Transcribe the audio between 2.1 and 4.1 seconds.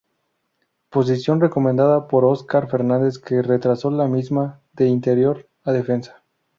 Óscar Fernández, que retrasó la